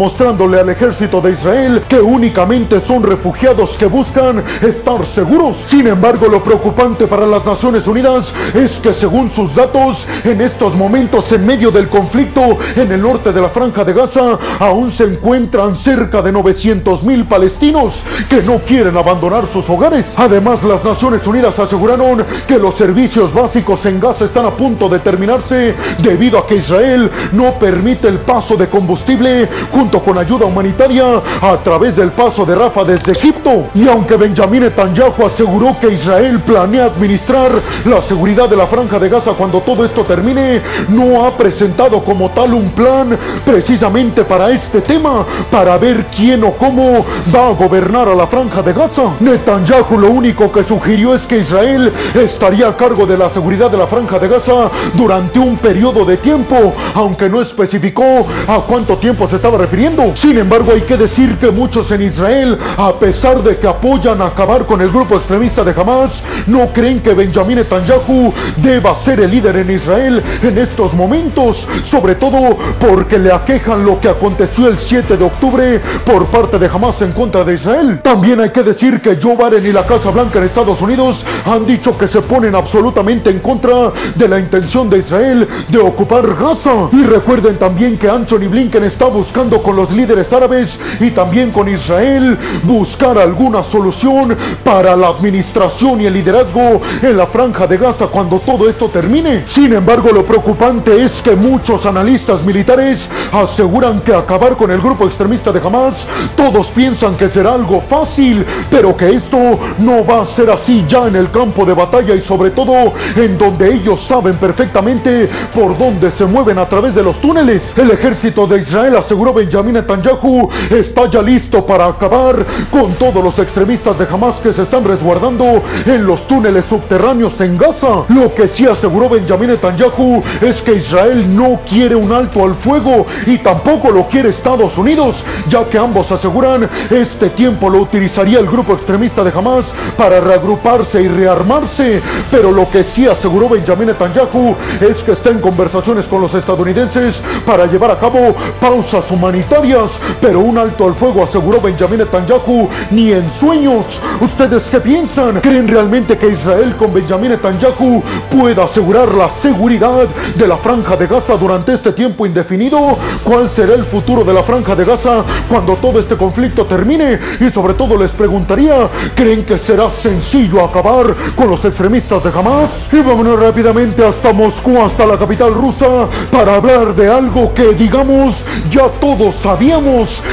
mostrándole 0.49 0.59
al 0.59 0.69
ejército 0.69 1.21
de 1.21 1.31
Israel 1.31 1.83
que 1.87 1.99
únicamente 1.99 2.79
son 2.79 3.03
refugiados 3.03 3.77
que 3.77 3.85
buscan 3.85 4.43
estar 4.61 5.05
seguros. 5.05 5.57
Sin 5.57 5.87
embargo, 5.87 6.27
lo 6.27 6.43
preocupante 6.43 7.07
para 7.07 7.25
las 7.25 7.45
Naciones 7.45 7.87
Unidas 7.87 8.33
es 8.53 8.79
que 8.79 8.93
según 8.93 9.29
sus 9.29 9.53
datos, 9.53 10.07
en 10.23 10.41
estos 10.41 10.75
momentos 10.75 11.31
en 11.31 11.45
medio 11.45 11.71
del 11.71 11.87
conflicto 11.87 12.57
en 12.75 12.91
el 12.91 13.01
norte 13.01 13.31
de 13.31 13.41
la 13.41 13.49
franja 13.49 13.83
de 13.83 13.93
Gaza, 13.93 14.39
aún 14.59 14.91
se 14.91 15.03
encuentran 15.03 15.75
cerca 15.75 16.21
de 16.21 16.31
900 16.31 17.03
mil 17.03 17.25
palestinos 17.25 17.95
que 18.29 18.41
no 18.41 18.59
quieren 18.59 18.97
abandonar 18.97 19.45
sus 19.45 19.69
hogares. 19.69 20.15
Además, 20.17 20.63
las 20.63 20.83
Naciones 20.83 21.25
Unidas 21.27 21.59
aseguraron 21.59 22.25
que 22.47 22.57
los 22.57 22.75
servicios 22.75 23.33
básicos 23.33 23.85
en 23.85 23.99
Gaza 23.99 24.25
están 24.25 24.45
a 24.45 24.51
punto 24.51 24.89
de 24.89 24.99
terminarse 24.99 25.75
debido 25.99 26.39
a 26.39 26.47
que 26.47 26.55
Israel 26.55 27.09
no 27.33 27.53
permite 27.53 28.07
el 28.07 28.17
paso 28.17 28.55
de 28.55 28.67
combustible 28.67 29.47
junto 29.71 30.01
con 30.01 30.17
ayuda 30.17 30.28
humanitaria 30.37 31.21
a 31.41 31.57
través 31.63 31.95
del 31.95 32.11
paso 32.11 32.45
de 32.45 32.55
Rafa 32.55 32.83
desde 32.83 33.11
Egipto. 33.11 33.67
Y 33.73 33.87
aunque 33.87 34.15
Benjamin 34.15 34.61
Netanyahu 34.61 35.25
aseguró 35.25 35.77
que 35.79 35.93
Israel 35.93 36.39
planea 36.39 36.85
administrar 36.85 37.51
la 37.85 38.01
seguridad 38.01 38.49
de 38.49 38.55
la 38.55 38.67
franja 38.67 38.99
de 38.99 39.09
Gaza 39.09 39.31
cuando 39.31 39.61
todo 39.61 39.83
esto 39.83 40.03
termine, 40.03 40.61
no 40.89 41.25
ha 41.25 41.31
presentado 41.31 42.03
como 42.03 42.29
tal 42.29 42.53
un 42.53 42.69
plan 42.71 43.17
precisamente 43.45 44.23
para 44.23 44.51
este 44.51 44.81
tema, 44.81 45.25
para 45.49 45.77
ver 45.77 46.05
quién 46.15 46.43
o 46.43 46.51
cómo 46.53 47.05
va 47.33 47.47
a 47.47 47.53
gobernar 47.53 48.07
a 48.07 48.15
la 48.15 48.27
franja 48.27 48.61
de 48.61 48.73
Gaza. 48.73 49.03
Netanyahu 49.19 49.97
lo 49.97 50.09
único 50.09 50.51
que 50.51 50.63
sugirió 50.63 51.15
es 51.15 51.23
que 51.23 51.39
Israel 51.39 51.91
estaría 52.15 52.67
a 52.67 52.77
cargo 52.77 53.05
de 53.05 53.17
la 53.17 53.29
seguridad 53.29 53.71
de 53.71 53.77
la 53.77 53.87
franja 53.87 54.19
de 54.19 54.27
Gaza 54.27 54.69
durante 54.93 55.39
un 55.39 55.57
periodo 55.57 56.05
de 56.05 56.17
tiempo, 56.17 56.73
aunque 56.93 57.29
no 57.29 57.41
especificó 57.41 58.27
a 58.47 58.59
cuánto 58.67 58.97
tiempo 58.97 59.27
se 59.27 59.37
estaba 59.37 59.57
refiriendo. 59.57 60.13
Sin 60.19 60.37
embargo, 60.37 60.73
hay 60.73 60.81
que 60.81 60.97
decir 60.97 61.37
que 61.37 61.49
muchos 61.49 61.91
en 61.91 62.01
Israel, 62.01 62.59
a 62.75 62.91
pesar 62.99 63.41
de 63.41 63.57
que 63.57 63.65
apoyan 63.65 64.21
acabar 64.21 64.65
con 64.65 64.81
el 64.81 64.89
grupo 64.89 65.15
extremista 65.15 65.63
de 65.63 65.71
Hamas, 65.71 66.21
no 66.45 66.73
creen 66.73 66.99
que 66.99 67.13
Benjamin 67.13 67.59
Netanyahu 67.59 68.33
deba 68.57 68.97
ser 68.97 69.21
el 69.21 69.31
líder 69.31 69.55
en 69.55 69.71
Israel 69.71 70.21
en 70.43 70.57
estos 70.57 70.93
momentos, 70.93 71.65
sobre 71.83 72.15
todo 72.15 72.57
porque 72.81 73.17
le 73.17 73.31
aquejan 73.31 73.85
lo 73.85 74.01
que 74.01 74.09
aconteció 74.09 74.67
el 74.67 74.77
7 74.77 75.15
de 75.15 75.23
octubre 75.23 75.81
por 76.05 76.25
parte 76.25 76.59
de 76.59 76.67
Hamas 76.67 77.01
en 77.01 77.13
contra 77.13 77.45
de 77.45 77.53
Israel. 77.53 78.01
También 78.03 78.41
hay 78.41 78.49
que 78.49 78.63
decir 78.63 78.99
que 78.99 79.17
Joe 79.21 79.37
Biden 79.37 79.67
y 79.67 79.71
la 79.71 79.87
Casa 79.87 80.11
Blanca 80.11 80.39
en 80.39 80.45
Estados 80.45 80.81
Unidos 80.81 81.23
han 81.45 81.65
dicho 81.65 81.97
que 81.97 82.09
se 82.09 82.21
ponen 82.21 82.55
absolutamente 82.55 83.29
en 83.29 83.39
contra 83.39 83.93
de 84.15 84.27
la 84.27 84.37
intención 84.37 84.89
de 84.89 84.97
Israel 84.97 85.47
de 85.69 85.77
ocupar 85.77 86.35
Gaza. 86.35 86.89
Y 86.91 87.03
recuerden 87.03 87.57
también 87.57 87.97
que 87.97 88.09
Anthony 88.09 88.49
Blinken 88.49 88.83
está 88.83 89.05
buscando 89.05 89.63
con 89.63 89.77
los 89.77 89.89
líderes 89.91 90.08
árabes 90.33 90.79
y 90.99 91.11
también 91.11 91.51
con 91.51 91.69
Israel 91.69 92.37
buscar 92.63 93.17
alguna 93.17 93.63
solución 93.63 94.35
para 94.63 94.95
la 94.95 95.07
administración 95.07 96.01
y 96.01 96.07
el 96.07 96.13
liderazgo 96.13 96.81
en 97.01 97.15
la 97.15 97.27
franja 97.27 97.67
de 97.67 97.77
Gaza 97.77 98.07
cuando 98.07 98.39
todo 98.39 98.67
esto 98.67 98.89
termine. 98.89 99.43
Sin 99.45 99.73
embargo, 99.73 100.09
lo 100.13 100.23
preocupante 100.23 101.03
es 101.03 101.21
que 101.21 101.35
muchos 101.35 101.85
analistas 101.85 102.43
militares 102.43 103.07
aseguran 103.31 104.01
que 104.01 104.13
acabar 104.13 104.55
con 104.57 104.71
el 104.71 104.81
grupo 104.81 105.05
extremista 105.05 105.51
de 105.51 105.59
Hamas, 105.59 106.05
todos 106.35 106.71
piensan 106.71 107.15
que 107.15 107.29
será 107.29 107.53
algo 107.53 107.81
fácil, 107.81 108.45
pero 108.69 108.97
que 108.97 109.09
esto 109.09 109.37
no 109.77 110.05
va 110.05 110.23
a 110.23 110.25
ser 110.25 110.49
así 110.49 110.85
ya 110.87 111.07
en 111.07 111.15
el 111.15 111.29
campo 111.31 111.65
de 111.65 111.73
batalla 111.73 112.15
y 112.15 112.21
sobre 112.21 112.51
todo 112.51 112.93
en 113.15 113.37
donde 113.37 113.73
ellos 113.73 114.01
saben 114.01 114.35
perfectamente 114.35 115.29
por 115.53 115.77
dónde 115.77 116.11
se 116.11 116.25
mueven 116.25 116.57
a 116.57 116.65
través 116.67 116.95
de 116.95 117.03
los 117.03 117.19
túneles. 117.21 117.77
El 117.77 117.91
ejército 117.91 118.47
de 118.47 118.59
Israel 118.59 118.97
aseguró 118.97 119.33
Benjamin 119.33 119.73
Netanyahu 119.75 119.98
Netanyahu 119.99 120.49
está 120.69 121.09
ya 121.09 121.21
listo 121.21 121.65
para 121.65 121.85
acabar 121.85 122.45
con 122.71 122.93
todos 122.93 123.23
los 123.23 123.37
extremistas 123.39 123.99
de 123.99 124.05
Hamas 124.05 124.39
que 124.39 124.53
se 124.53 124.63
están 124.63 124.83
resguardando 124.83 125.61
en 125.85 126.05
los 126.05 126.27
túneles 126.27 126.65
subterráneos 126.65 127.39
en 127.41 127.57
Gaza. 127.57 128.03
Lo 128.07 128.33
que 128.33 128.47
sí 128.47 128.65
aseguró 128.65 129.09
Benjamin 129.09 129.49
Netanyahu 129.49 130.23
es 130.41 130.61
que 130.61 130.75
Israel 130.75 131.35
no 131.35 131.59
quiere 131.69 131.95
un 131.95 132.11
alto 132.11 132.43
al 132.43 132.55
fuego 132.55 133.05
y 133.25 133.37
tampoco 133.39 133.91
lo 133.91 134.07
quiere 134.07 134.29
Estados 134.29 134.77
Unidos, 134.77 135.23
ya 135.49 135.65
que 135.65 135.77
ambos 135.77 136.11
aseguran 136.11 136.69
este 136.89 137.29
tiempo 137.29 137.69
lo 137.69 137.79
utilizaría 137.79 138.39
el 138.39 138.47
grupo 138.47 138.73
extremista 138.73 139.23
de 139.23 139.31
Hamas 139.37 139.65
para 139.97 140.21
reagruparse 140.21 141.01
y 141.01 141.07
rearmarse. 141.07 142.01
Pero 142.31 142.51
lo 142.51 142.69
que 142.69 142.83
sí 142.83 143.07
aseguró 143.07 143.49
Benjamin 143.49 143.87
Netanyahu 143.87 144.55
es 144.79 145.03
que 145.03 145.11
está 145.11 145.29
en 145.29 145.39
conversaciones 145.39 146.05
con 146.05 146.21
los 146.21 146.33
estadounidenses 146.33 147.21
para 147.45 147.65
llevar 147.65 147.91
a 147.91 147.99
cabo 147.99 148.35
pausas 148.61 149.09
humanitarias. 149.11 149.88
Pero 150.21 150.39
un 150.39 150.57
alto 150.57 150.85
al 150.85 150.93
fuego, 150.93 151.23
aseguró 151.23 151.61
Benjamin 151.61 151.99
Netanyahu, 151.99 152.69
ni 152.91 153.11
en 153.11 153.29
sueños. 153.29 154.01
¿Ustedes 154.19 154.69
qué 154.69 154.79
piensan? 154.79 155.39
¿Creen 155.41 155.67
realmente 155.67 156.17
que 156.17 156.29
Israel 156.29 156.75
con 156.77 156.93
Benjamin 156.93 157.31
Netanyahu 157.31 158.03
pueda 158.29 158.65
asegurar 158.65 159.13
la 159.13 159.29
seguridad 159.29 160.07
de 160.35 160.47
la 160.47 160.57
franja 160.57 160.95
de 160.95 161.07
Gaza 161.07 161.35
durante 161.37 161.73
este 161.73 161.91
tiempo 161.91 162.25
indefinido? 162.25 162.97
¿Cuál 163.23 163.49
será 163.49 163.73
el 163.73 163.85
futuro 163.85 164.23
de 164.23 164.33
la 164.33 164.43
franja 164.43 164.75
de 164.75 164.85
Gaza 164.85 165.23
cuando 165.47 165.75
todo 165.75 165.99
este 165.99 166.17
conflicto 166.17 166.65
termine? 166.65 167.19
Y 167.39 167.49
sobre 167.49 167.73
todo 167.73 167.97
les 167.97 168.11
preguntaría, 168.11 168.89
¿creen 169.15 169.45
que 169.45 169.57
será 169.57 169.89
sencillo 169.89 170.63
acabar 170.63 171.15
con 171.35 171.49
los 171.49 171.63
extremistas 171.65 172.23
de 172.23 172.29
Hamas? 172.29 172.89
Y 172.91 173.01
vámonos 173.01 173.39
rápidamente 173.39 174.05
hasta 174.05 174.33
Moscú, 174.33 174.81
hasta 174.81 175.05
la 175.05 175.17
capital 175.17 175.53
rusa, 175.53 176.07
para 176.31 176.55
hablar 176.55 176.93
de 176.95 177.09
algo 177.09 177.53
que 177.53 177.73
digamos 177.73 178.45
ya 178.69 178.87
todos 178.99 179.35
sabíamos. 179.35 179.78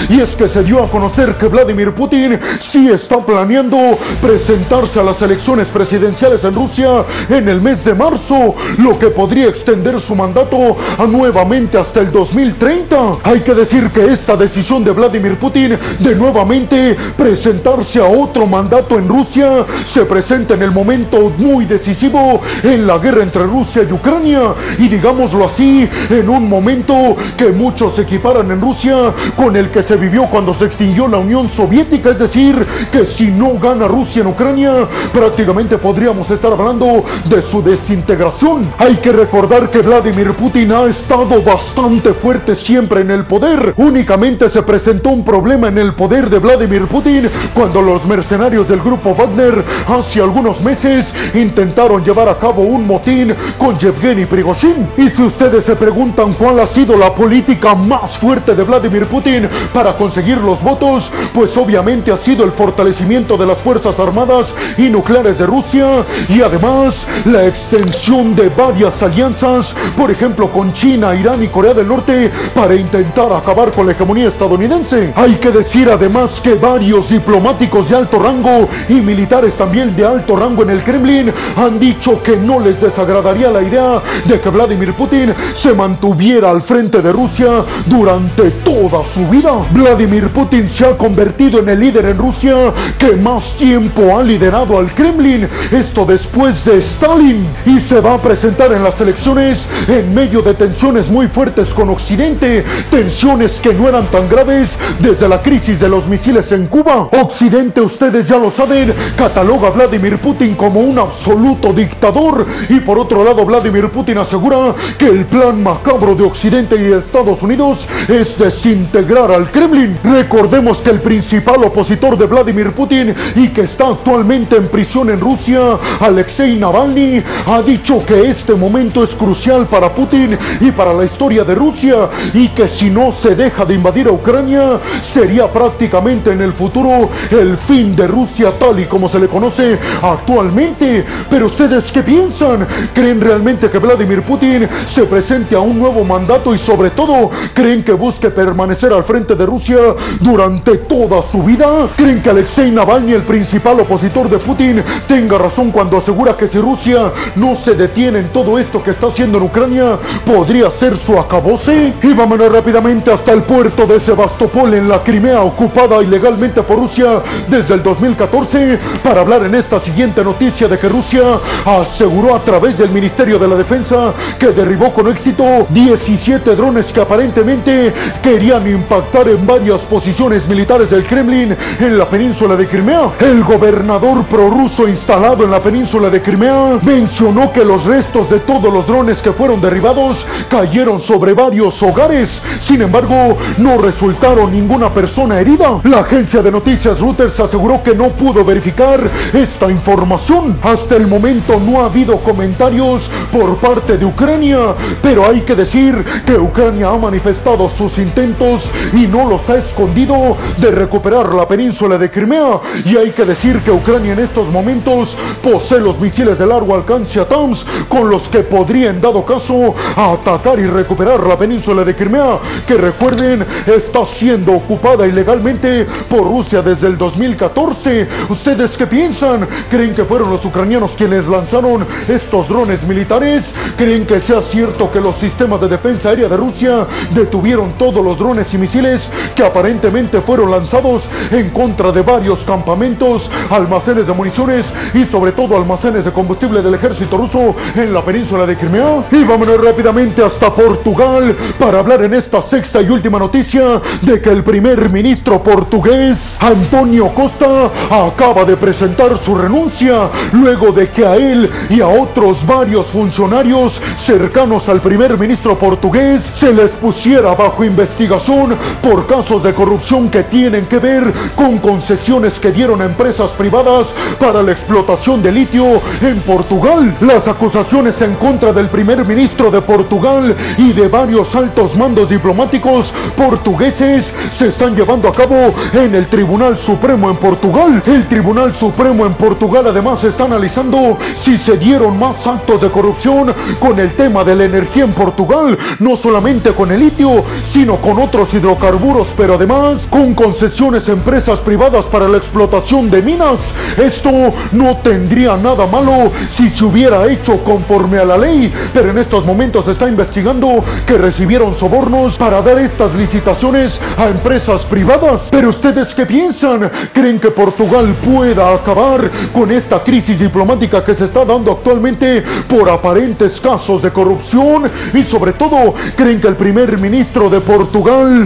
Y 0.09 0.21
es 0.21 0.35
que 0.35 0.49
se 0.49 0.65
dio 0.65 0.83
a 0.83 0.91
conocer 0.91 1.37
que 1.37 1.47
Vladimir 1.47 1.93
Putin 1.93 2.37
sí 2.59 2.88
está 2.88 3.19
planeando 3.19 3.76
presentarse 4.21 4.99
a 4.99 5.05
las 5.05 5.23
elecciones 5.23 5.69
presidenciales 5.69 6.43
en 6.43 6.53
Rusia 6.53 7.05
en 7.29 7.49
el 7.49 7.61
mes 7.61 7.85
de 7.85 7.95
marzo, 7.95 8.57
lo 8.79 8.99
que 8.99 9.07
podría 9.07 9.47
extender 9.47 10.00
su 10.00 10.17
mandato 10.17 10.76
a 10.99 11.07
nuevamente 11.07 11.79
hasta 11.79 12.00
el 12.00 12.11
2030. 12.11 12.97
Hay 13.23 13.41
que 13.41 13.55
decir 13.55 13.88
que 13.91 14.07
esta 14.07 14.37
decisión 14.37 14.83
de 14.83 14.91
Vladimir 14.91 15.37
Putin 15.37 15.79
de 16.00 16.15
nuevamente 16.17 16.97
presentarse 17.17 18.00
a 18.00 18.07
otro 18.07 18.47
mandato 18.47 18.99
en 18.99 19.07
Rusia 19.09 19.65
se 19.85 20.05
presenta 20.07 20.55
en 20.55 20.62
el 20.62 20.73
momento 20.73 21.33
muy 21.38 21.67
decisivo 21.67 22.41
en 22.65 22.85
la 22.85 22.99
guerra 22.99 23.23
entre 23.23 23.45
Rusia 23.45 23.85
y 23.88 23.93
Ucrania 23.93 24.55
y 24.76 24.88
digámoslo 24.88 25.47
así, 25.47 25.88
en 26.11 26.29
un 26.29 26.49
momento 26.49 27.17
que 27.37 27.53
muchos 27.53 27.97
equiparan 28.00 28.50
en 28.50 28.61
Rusia 28.61 28.97
con 29.37 29.55
el 29.55 29.71
que 29.71 29.83
se 29.83 29.97
vivió 29.97 30.26
cuando 30.26 30.55
se 30.55 30.64
extinguió 30.64 31.07
la 31.07 31.19
Unión 31.19 31.49
Soviética, 31.49 32.11
es 32.11 32.19
decir, 32.19 32.66
que 32.90 33.05
si 33.05 33.31
no 33.31 33.59
gana 33.59 33.87
Rusia 33.87 34.23
en 34.23 34.28
Ucrania, 34.28 34.88
prácticamente 35.12 35.76
podríamos 35.76 36.31
estar 36.31 36.52
hablando 36.52 37.05
de 37.28 37.43
su 37.43 37.62
desintegración. 37.62 38.66
Hay 38.78 38.97
que 38.97 39.12
recordar 39.12 39.71
que 39.71 39.83
Vladimir 39.83 40.33
Putin 40.33 40.73
ha 40.73 40.85
estado 40.85 41.43
bastante 41.43 42.14
fuerte 42.14 42.55
siempre 42.55 43.02
en 43.02 43.11
el 43.11 43.25
poder. 43.25 43.75
Únicamente 43.76 44.49
se 44.49 44.62
presentó 44.62 45.11
un 45.11 45.25
problema 45.25 45.69
en 45.69 45.78
el 45.78 45.95
poder 45.95 46.31
de 46.31 46.38
Vladimir 46.38 46.87
Putin 46.87 47.28
cuando 47.52 47.83
los 47.83 48.07
mercenarios 48.07 48.69
del 48.69 48.81
grupo 48.81 49.14
Wagner 49.14 49.62
hace 49.87 50.23
algunos 50.23 50.62
meses 50.62 51.14
intentaron 51.35 52.02
llevar 52.02 52.28
a 52.28 52.38
cabo 52.38 52.62
un 52.62 52.87
motín 52.87 53.35
con 53.59 53.78
Yevgeny 53.78 54.25
Prigozhin. 54.25 54.88
Y 54.97 55.11
si 55.11 55.23
ustedes 55.23 55.64
se 55.64 55.76
preguntan 55.76 56.33
cuál 56.33 56.61
ha 56.61 56.66
sido 56.66 56.97
la 56.97 57.14
política 57.14 57.75
más 57.75 58.16
fuerte 58.16 58.55
de 58.55 58.64
Vladimir 58.64 59.07
Putin 59.07 59.25
para 59.73 59.95
conseguir 59.95 60.38
los 60.38 60.62
votos, 60.62 61.11
pues 61.35 61.56
obviamente 61.56 62.12
ha 62.12 62.16
sido 62.16 62.45
el 62.45 62.52
fortalecimiento 62.52 63.37
de 63.37 63.45
las 63.45 63.59
Fuerzas 63.59 63.99
Armadas 63.99 64.47
y 64.78 64.83
nucleares 64.83 65.38
de 65.38 65.47
Rusia 65.47 66.04
y 66.28 66.42
además 66.42 67.04
la 67.25 67.45
extensión 67.45 68.37
de 68.37 68.49
varias 68.50 69.02
alianzas, 69.02 69.75
por 69.97 70.12
ejemplo 70.12 70.49
con 70.52 70.73
China, 70.73 71.12
Irán 71.16 71.42
y 71.42 71.49
Corea 71.49 71.75
del 71.75 71.88
Norte, 71.88 72.30
para 72.54 72.76
intentar 72.76 73.33
acabar 73.33 73.73
con 73.73 73.87
la 73.87 73.92
hegemonía 73.92 74.28
estadounidense. 74.28 75.12
Hay 75.16 75.35
que 75.37 75.50
decir 75.50 75.90
además 75.90 76.40
que 76.40 76.54
varios 76.54 77.09
diplomáticos 77.09 77.90
de 77.90 77.97
alto 77.97 78.21
rango 78.21 78.68
y 78.88 78.95
militares 78.95 79.54
también 79.54 79.97
de 79.97 80.06
alto 80.06 80.37
rango 80.37 80.62
en 80.62 80.71
el 80.71 80.85
Kremlin 80.85 81.33
han 81.56 81.80
dicho 81.80 82.23
que 82.23 82.37
no 82.37 82.61
les 82.61 82.80
desagradaría 82.80 83.50
la 83.50 83.62
idea 83.62 84.00
de 84.25 84.40
que 84.40 84.50
Vladimir 84.50 84.92
Putin 84.92 85.35
se 85.52 85.75
mantuviera 85.75 86.50
al 86.50 86.62
frente 86.62 87.02
de 87.02 87.12
Rusia 87.12 87.64
durante 87.87 88.50
toda 88.50 89.04
su 89.04 89.15
vida. 89.25 89.52
Vladimir 89.70 90.30
Putin 90.30 90.68
se 90.68 90.85
ha 90.85 90.96
convertido 90.96 91.61
en 91.61 91.68
el 91.68 91.80
líder 91.80 92.06
en 92.06 92.18
Rusia 92.18 92.54
que 92.99 93.16
más 93.16 93.56
tiempo 93.56 94.16
ha 94.16 94.23
liderado 94.23 94.78
al 94.78 94.92
Kremlin, 94.92 95.49
esto 95.70 96.04
después 96.04 96.64
de 96.64 96.78
Stalin, 96.78 97.46
y 97.64 97.80
se 97.80 98.00
va 98.00 98.14
a 98.14 98.23
presentar 98.23 98.73
en 98.73 98.82
las 98.82 99.00
elecciones 99.00 99.68
en 99.88 100.12
medio 100.12 100.42
de 100.42 100.54
tensiones 100.54 101.08
muy 101.08 101.28
fuertes 101.28 101.73
con 101.73 101.90
Occidente, 101.90 102.64
tensiones 102.90 103.61
que 103.61 103.73
no 103.73 103.88
eran 103.88 104.11
tan 104.11 104.28
graves 104.28 104.78
desde 105.00 105.28
la 105.28 105.42
crisis 105.42 105.80
de 105.80 105.88
los 105.88 106.08
misiles 106.08 106.50
en 106.52 106.66
Cuba. 106.66 107.08
Occidente, 107.23 107.80
ustedes 107.80 108.28
ya 108.28 108.38
lo 108.38 108.50
saben, 108.50 108.92
cataloga 109.16 109.68
a 109.68 109.70
Vladimir 109.70 110.18
Putin 110.18 110.54
como 110.54 110.80
un 110.80 110.99
absoluto 110.99 111.73
dictador, 111.73 112.46
y 112.68 112.80
por 112.80 112.99
otro 112.99 113.25
lado 113.25 113.44
Vladimir 113.44 113.88
Putin 113.88 114.18
asegura 114.18 114.75
que 114.99 115.06
el 115.06 115.25
plan 115.25 115.62
macabro 115.62 116.14
de 116.14 116.25
Occidente 116.25 116.76
y 116.76 116.82
de 116.82 116.99
Estados 116.99 117.42
Unidos 117.42 117.87
es 118.08 118.38
desintegrar 118.38 118.96
al 118.97 119.50
Kremlin. 119.50 119.99
Recordemos 120.03 120.79
que 120.79 120.88
el 120.88 121.03
principal 121.03 121.62
opositor 121.62 122.17
de 122.17 122.25
Vladimir 122.25 122.73
Putin 122.73 123.15
y 123.35 123.49
que 123.49 123.62
está 123.62 123.88
actualmente 123.88 124.57
en 124.57 124.69
prisión 124.69 125.11
en 125.11 125.21
Rusia, 125.21 125.61
Alexei 126.00 126.57
Navalny, 126.57 127.23
ha 127.47 127.61
dicho 127.61 128.03
que 128.07 128.31
este 128.31 128.55
momento 128.55 129.05
es 129.05 129.15
crucial 129.15 129.67
para 129.67 129.95
Putin 129.95 130.38
y 130.61 130.71
para 130.71 130.95
la 130.95 131.05
historia 131.05 131.45
de 131.45 131.55
Rusia 131.55 132.09
y 132.33 132.49
que 132.49 132.69
si 132.69 132.88
no 132.88 133.12
se 133.12 133.35
deja 133.35 133.67
de 133.67 133.75
invadir 133.75 134.09
a 134.09 134.12
Ucrania 134.12 134.81
sería 135.07 135.47
prácticamente 135.53 136.33
en 136.33 136.41
el 136.41 136.55
futuro 136.55 137.11
el 137.31 137.59
fin 137.59 137.95
de 137.95 138.07
Rusia 138.07 138.50
tal 138.59 138.81
y 138.81 138.87
como 138.87 139.11
se 139.11 139.19
le 139.19 139.29
conoce 139.29 139.79
actualmente. 140.00 141.05
Pero 141.29 141.47
ustedes 141.47 141.93
qué 141.93 142.03
piensan? 142.03 142.67
¿Creen 142.95 143.21
realmente 143.21 143.69
que 143.69 143.79
Vladimir 143.79 144.23
Putin 144.23 144.67
se 144.88 145.03
presente 145.03 145.55
a 145.55 145.61
un 145.61 145.79
nuevo 145.79 146.03
mandato 146.03 146.55
y 146.55 146.59
sobre 146.59 146.88
todo 146.88 147.31
creen 147.53 147.85
que 147.85 147.93
busque 147.93 148.31
permanecer 148.31 148.86
al 148.93 149.05
frente 149.05 149.35
de 149.35 149.47
Rusia 149.47 149.78
durante 150.21 150.76
toda 150.78 151.23
su 151.23 151.43
vida? 151.43 151.66
¿Creen 151.97 152.23
que 152.23 152.31
Alexei 152.31 152.71
Navalny, 152.71 153.12
el 153.12 153.23
principal 153.23 153.81
opositor 153.81 154.28
de 154.28 154.38
Putin, 154.38 154.83
tenga 155.07 155.38
razón 155.38 155.71
cuando 155.71 155.97
asegura 155.97 156.37
que 156.37 156.49
si 156.49 156.59
Rusia 156.59 157.12
no 157.37 157.55
se 157.55 157.75
detiene 157.75 158.21
en 158.21 158.28
todo 158.28 158.59
esto 158.59 158.83
que 158.83 158.90
está 158.90 159.09
haciendo 159.09 159.38
en 159.38 159.45
Ucrania, 159.45 159.99
podría 160.25 160.71
ser 160.71 160.97
su 160.97 161.19
acabose? 161.19 161.95
Y 162.02 162.12
vámonos 162.12 162.52
rápidamente 162.52 163.11
hasta 163.11 163.33
el 163.33 163.43
puerto 163.43 163.87
de 163.87 164.00
Sebastopol 164.00 164.75
en 164.75 164.88
la 164.88 165.02
Crimea 165.02 165.43
ocupada 165.43 166.02
ilegalmente 166.02 166.62
por 166.62 166.78
Rusia 166.78 167.23
desde 167.49 167.75
el 167.75 167.83
2014 167.83 168.78
para 169.02 169.21
hablar 169.21 169.45
en 169.45 169.55
esta 169.55 169.81
siguiente 169.81 170.23
noticia 170.23 170.69
de 170.69 170.78
que 170.78 170.88
Rusia 170.88 171.23
aseguró 171.64 172.35
a 172.35 172.40
través 172.40 172.78
del 172.78 172.90
Ministerio 172.90 173.38
de 173.38 173.49
la 173.49 173.57
Defensa 173.57 174.12
que 174.38 174.49
derribó 174.49 174.93
con 174.93 175.09
éxito 175.09 175.66
17 175.71 176.55
drones 176.55 176.87
que 176.93 177.00
aparentemente 177.00 177.93
querían 178.23 178.66
impactar 178.76 179.28
en 179.28 179.45
varias 179.47 179.80
posiciones 179.83 180.47
militares 180.47 180.90
del 180.90 181.04
Kremlin 181.04 181.56
en 181.80 181.99
la 181.99 182.09
península 182.09 182.54
de 182.56 182.66
Crimea. 182.66 183.11
El 183.18 183.42
gobernador 183.42 184.25
prorruso 184.25 184.87
instalado 184.88 185.45
en 185.45 185.50
la 185.50 185.61
península 185.61 186.11
de 186.11 186.23
Crimea 186.23 186.78
mencionó 186.83 187.52
que 187.52 187.64
los 187.64 187.85
restos 187.85 188.30
de 188.30 188.40
todos 188.40 188.73
los 188.73 188.87
drones 188.87 189.21
que 189.23 189.33
fueron 189.33 189.61
derribados 189.61 190.26
cayeron 190.49 191.00
sobre 191.00 191.33
varios 191.33 191.83
hogares. 191.83 192.42
Sin 192.61 192.83
embargo, 192.83 193.37
no 193.59 193.78
resultaron 193.78 194.52
ninguna 194.52 194.92
persona 194.92 195.40
herida. 195.40 195.80
La 195.85 196.00
agencia 196.00 196.42
de 196.42 196.50
noticias 196.50 197.00
Reuters 197.00 197.40
aseguró 197.40 197.83
que 197.83 197.95
no 197.95 198.11
pudo 198.11 198.45
verificar 198.45 199.00
esta 199.33 199.71
información. 199.71 200.59
Hasta 200.62 200.97
el 200.97 201.06
momento 201.06 201.59
no 201.59 201.80
ha 201.80 201.87
habido 201.87 202.18
comentarios 202.18 203.11
por 203.33 203.56
parte 203.56 203.97
de 203.97 204.04
Ucrania, 204.04 204.75
pero 205.02 205.26
hay 205.26 205.40
que 205.40 205.54
decir 205.54 206.04
que 206.26 206.35
Ucrania 206.35 206.90
ha 206.90 206.99
manifestado 206.99 207.68
sus 207.68 207.99
intentos 207.99 208.65
y 208.92 209.06
no 209.06 209.28
los 209.28 209.49
ha 209.50 209.56
escondido 209.56 210.37
de 210.58 210.70
recuperar 210.70 211.32
la 211.32 211.46
península 211.46 211.99
de 211.99 212.11
Crimea. 212.11 212.61
Y 212.85 212.96
hay 212.96 213.11
que 213.11 213.25
decir 213.25 213.61
que 213.61 213.70
Ucrania 213.70 214.12
en 214.12 214.20
estos 214.20 214.49
momentos 214.49 215.16
posee 215.42 215.80
los 215.80 216.00
misiles 216.00 216.38
de 216.38 216.46
largo 216.46 216.75
alcance 216.75 217.20
ATAMS 217.20 217.66
con 217.88 218.11
los 218.11 218.23
que 218.28 218.40
podría 218.40 218.90
en 218.90 219.00
dado 219.00 219.25
caso 219.25 219.75
atacar 219.96 220.58
y 220.58 220.66
recuperar 220.66 221.26
la 221.26 221.38
península 221.38 221.85
de 221.85 221.94
Crimea, 221.94 222.38
que 222.66 222.75
recuerden 222.75 223.44
está 223.66 224.04
siendo 224.06 224.52
ocupada 224.52 225.06
ilegalmente 225.06 225.87
por 226.08 226.25
Rusia 226.25 226.62
desde 226.62 226.88
el 226.88 226.99
2014. 226.99 228.08
¿Ustedes 228.28 228.76
qué 228.76 228.87
piensan? 228.87 229.46
¿Creen 229.70 229.94
que 229.94 230.04
fueron 230.04 230.30
los 230.30 230.44
ucranianos 230.44 230.92
quienes 230.92 231.26
lanzaron 231.26 231.87
estos 232.08 232.49
drones 232.49 232.82
militares? 232.85 233.50
¿Creen 233.76 234.06
que 234.06 234.20
sea 234.20 234.42
cierto 234.42 234.90
que 234.90 235.00
los 235.00 235.16
sistemas 235.16 235.61
de 235.61 235.68
defensa 235.68 236.11
aérea 236.11 236.28
de 236.28 236.37
Rusia 236.37 236.87
detuvieron 237.14 237.73
todos 237.78 238.04
los 238.04 238.18
drones 238.18 238.52
y 238.56 238.58
misiles 238.58 239.10
que 239.34 239.44
aparentemente 239.44 240.20
fueron 240.20 240.50
lanzados 240.50 241.08
en 241.30 241.50
contra 241.50 241.92
de 241.92 242.02
varios 242.02 242.40
campamentos, 242.40 243.30
almacenes 243.50 244.06
de 244.06 244.12
municiones 244.12 244.66
y 244.94 245.04
sobre 245.04 245.32
todo 245.32 245.56
almacenes 245.56 246.04
de 246.04 246.12
combustible 246.12 246.62
del 246.62 246.75
ejército 246.75 247.16
ruso 247.16 247.54
en 247.75 247.92
la 247.92 248.02
península 248.02 248.46
de 248.46 248.56
Crimea. 248.56 249.04
Y 249.12 249.25
vámonos 249.25 249.62
rápidamente 249.62 250.22
hasta 250.22 250.52
Portugal 250.52 251.36
para 251.58 251.78
hablar 251.78 252.02
en 252.02 252.14
esta 252.14 252.42
sexta 252.42 252.80
y 252.80 252.88
última 252.88 253.18
noticia 253.18 253.80
de 254.02 254.20
que 254.20 254.30
el 254.30 254.42
primer 254.42 254.90
ministro 254.90 255.42
portugués, 255.42 256.38
Antonio 256.40 257.08
Costa, 257.08 257.70
acaba 257.90 258.44
de 258.44 258.56
presentar 258.56 259.18
su 259.18 259.34
renuncia 259.34 260.08
luego 260.32 260.72
de 260.72 260.88
que 260.88 261.04
a 261.06 261.16
él 261.16 261.50
y 261.68 261.80
a 261.80 261.88
otros 261.88 262.46
varios 262.46 262.86
funcionarios 262.86 263.80
cercanos 263.96 264.68
al 264.68 264.80
primer 264.80 265.18
ministro 265.18 265.58
portugués 265.58 266.22
se 266.22 266.52
les 266.52 266.72
pusiera 266.72 267.34
bajo 267.34 267.64
investigación 267.64 268.46
por 268.83 269.07
casos 269.07 269.43
de 269.43 269.53
corrupción 269.53 270.11
que 270.11 270.25
tienen 270.25 270.67
que 270.67 270.79
ver 270.79 271.12
con 271.35 271.59
concesiones 271.59 272.38
que 272.38 272.53
dieron 272.53 272.83
a 272.83 272.85
empresas 272.85 273.31
privadas 273.33 273.88
para 274.19 274.43
la 274.43 274.53
explotación 274.53 275.23
de 275.23 275.33
litio 275.33 275.81
en 276.00 276.21
Portugal. 276.21 276.97
Las 277.00 277.29
acusaciones 277.29 278.00
en 278.03 278.15
contra 278.15 278.53
del 278.53 278.69
primer 278.69 279.05
ministro 279.05 279.50
de 279.50 279.61
Portugal 279.61 280.35
y 280.59 280.73
de 280.73 280.88
varios 280.88 281.35
altos 281.35 281.76
mandos 281.76 282.11
diplomáticos 282.11 282.93
portugueses 283.17 284.12
se 284.31 284.49
están 284.49 284.75
llevando 284.75 285.09
a 285.09 285.12
cabo 285.12 285.55
en 285.73 285.95
el 285.95 286.07
Tribunal 286.07 286.59
Supremo 286.59 287.11
en 287.11 287.17
Portugal. 287.17 287.83
El 287.87 288.07
Tribunal 288.07 288.55
Supremo 288.55 289.07
en 289.07 289.15
Portugal 289.15 289.67
además 289.69 290.05
está 290.05 290.25
analizando 290.25 290.99
si 291.21 291.37
se 291.38 291.57
dieron 291.57 291.99
más 291.99 292.26
actos 292.26 292.61
de 292.61 292.71
corrupción 292.71 293.35
con 293.59 293.79
el 293.79 293.95
tema 293.95 294.25
de 294.25 294.37
la 294.37 294.45
energía 294.45 294.85
en 294.85 294.93
Portugal, 294.93 295.59
no 295.79 295.97
solamente 295.97 296.53
con 296.53 296.71
el 296.73 296.81
litio, 296.81 297.25
sino 297.43 297.76
con 297.76 297.99
otros 297.99 298.33
hidrocarburos, 298.37 299.09
pero 299.16 299.35
además 299.35 299.87
con 299.90 300.14
concesiones 300.14 300.88
a 300.88 300.93
empresas 300.93 301.40
privadas 301.40 301.85
para 301.87 302.09
la 302.09 302.16
explotación 302.16 302.90
de 302.90 303.02
minas. 303.02 303.52
Esto 303.76 304.11
no 304.52 304.76
tendría 304.78 305.37
nada 305.37 305.66
malo 305.66 306.11
si 306.28 306.49
se 306.49 306.64
hubiera 306.64 307.07
hecho 307.11 307.43
conforme 307.43 307.99
a 307.99 308.05
la 308.05 308.19
ley, 308.19 308.52
pero 308.73 308.90
en 308.90 308.99
estos 308.99 309.25
momentos 309.25 309.64
se 309.64 309.73
está 309.73 309.88
investigando 309.88 310.64
que 310.87 310.99
recibieron 310.99 311.55
sobornos 311.55 312.16
para 312.19 312.43
dar 312.43 312.59
estas 312.59 312.95
licitaciones 312.95 313.81
a 313.97 314.09
empresas 314.09 314.62
privadas. 314.64 315.28
Pero 315.31 315.50
ustedes 315.50 315.95
qué 315.95 316.07
piensan? 316.07 316.71
¿Creen 316.93 317.19
que 317.19 317.31
Portugal 317.31 317.95
pueda 318.05 318.55
acabar 318.55 319.11
con 319.33 319.50
esta 319.50 319.83
crisis 319.83 320.21
diplomática 320.21 320.85
que 320.85 320.95
se 320.95 321.07
está 321.07 321.25
dando 321.25 321.52
actualmente 321.52 322.23
por 322.49 322.69
aparentes 322.69 323.40
casos 323.40 323.83
de 323.83 323.90
corrupción? 323.90 324.71
Y 324.95 325.02
sobre 325.05 325.33
todo, 325.33 325.75
¿creen 325.97 326.21
que 326.21 326.28
el 326.28 326.37
primer 326.37 326.78
ministro 326.78 327.31
de 327.31 327.40
Portugal, 327.40 328.25